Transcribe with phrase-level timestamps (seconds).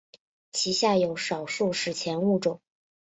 [0.51, 2.59] 其下有少数史前物种。